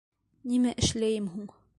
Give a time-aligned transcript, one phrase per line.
[0.53, 1.49] Нимә эшләйем һуң?